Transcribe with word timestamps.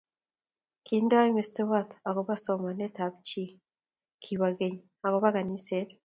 Kindoi 0.87 1.29
mestowot 1.35 1.89
akobo 2.09 2.33
somanet 2.43 2.95
ab 3.05 3.13
chi 3.27 3.43
kibo 4.23 4.47
geny 4.59 4.77
akobo 5.05 5.27
kaniset 5.35 5.87